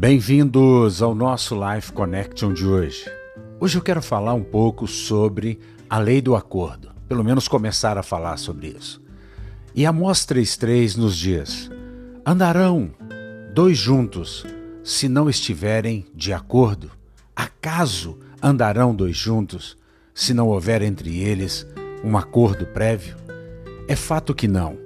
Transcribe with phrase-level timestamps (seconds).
[0.00, 3.04] Bem-vindos ao nosso Life Connection de hoje.
[3.58, 5.58] Hoje eu quero falar um pouco sobre
[5.90, 9.02] a lei do acordo, pelo menos começar a falar sobre isso.
[9.74, 11.68] E Amós 3,3 nos diz:
[12.24, 12.92] Andarão
[13.52, 14.46] dois juntos
[14.84, 16.92] se não estiverem de acordo?
[17.34, 19.76] Acaso andarão dois juntos
[20.14, 21.66] se não houver entre eles
[22.04, 23.16] um acordo prévio?
[23.88, 24.78] É fato que não.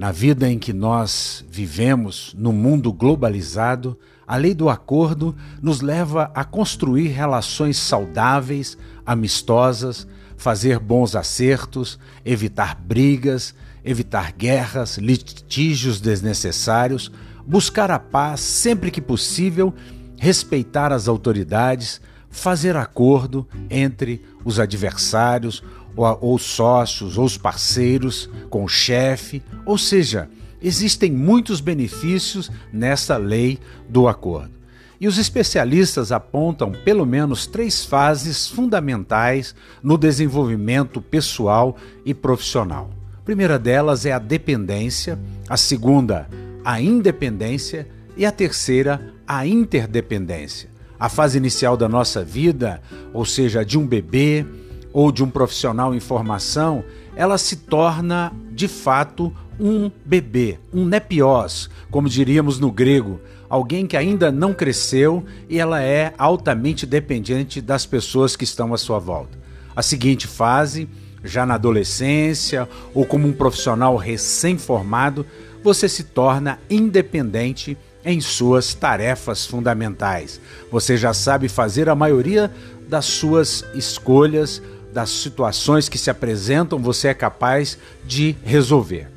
[0.00, 6.30] Na vida em que nós vivemos, no mundo globalizado, a lei do acordo nos leva
[6.34, 10.06] a construir relações saudáveis, amistosas,
[10.38, 17.12] fazer bons acertos, evitar brigas, evitar guerras, litígios desnecessários,
[17.46, 19.74] buscar a paz sempre que possível,
[20.16, 25.62] respeitar as autoridades, fazer acordo entre os adversários,
[25.96, 30.28] ou, ou sócios, ou os parceiros, com o chefe, ou seja,
[30.62, 34.60] existem muitos benefícios nessa lei do acordo.
[35.00, 42.90] E os especialistas apontam pelo menos três fases fundamentais no desenvolvimento pessoal e profissional.
[43.18, 45.18] A primeira delas é a dependência,
[45.48, 46.28] a segunda,
[46.62, 50.68] a independência e a terceira, a interdependência.
[50.98, 52.82] A fase inicial da nossa vida,
[53.14, 54.44] ou seja, de um bebê,
[54.92, 61.68] ou de um profissional em formação, ela se torna de fato um bebê, um nepios,
[61.90, 67.84] como diríamos no grego, alguém que ainda não cresceu e ela é altamente dependente das
[67.84, 69.38] pessoas que estão à sua volta.
[69.76, 70.88] A seguinte fase,
[71.22, 75.26] já na adolescência ou como um profissional recém-formado,
[75.62, 80.40] você se torna independente em suas tarefas fundamentais.
[80.70, 82.50] Você já sabe fazer a maioria
[82.88, 89.08] das suas escolhas, das situações que se apresentam, você é capaz de resolver.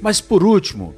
[0.00, 0.94] Mas por último,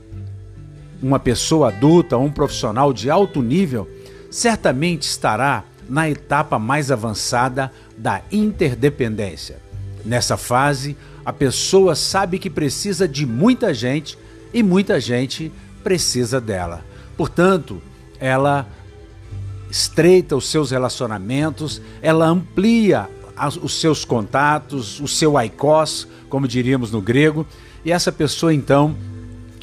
[1.03, 3.89] uma pessoa adulta, um profissional de alto nível,
[4.31, 9.59] certamente estará na etapa mais avançada da interdependência.
[10.05, 14.17] Nessa fase, a pessoa sabe que precisa de muita gente
[14.55, 15.53] e muita gente
[15.83, 16.85] precisa dela.
[17.17, 17.83] Portanto,
[18.19, 18.67] ela
[19.71, 23.09] estreita os seus relacionamentos, ela amplia
[23.49, 27.47] os seus contatos, o seu aikos, como diríamos no grego,
[27.85, 28.95] e essa pessoa então,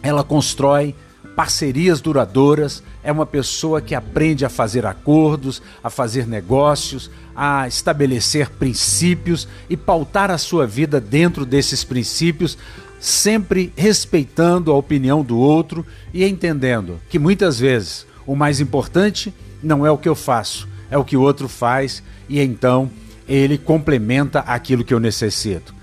[0.01, 0.95] ela constrói
[1.35, 8.49] parcerias duradouras, é uma pessoa que aprende a fazer acordos, a fazer negócios, a estabelecer
[8.49, 12.57] princípios e pautar a sua vida dentro desses princípios,
[12.99, 19.85] sempre respeitando a opinião do outro e entendendo que muitas vezes o mais importante não
[19.85, 22.89] é o que eu faço, é o que o outro faz e então
[23.27, 25.75] ele complementa aquilo que eu necessito.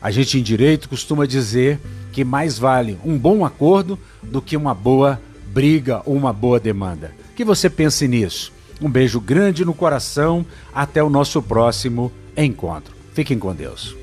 [0.00, 1.80] A gente em direito costuma dizer
[2.12, 7.12] que mais vale um bom acordo do que uma boa briga ou uma boa demanda.
[7.36, 8.52] Que você pense nisso.
[8.80, 10.44] Um beijo grande no coração.
[10.74, 12.94] Até o nosso próximo encontro.
[13.14, 13.94] Fiquem com Deus.